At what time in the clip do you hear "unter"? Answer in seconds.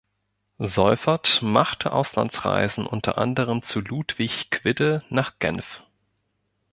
2.87-3.19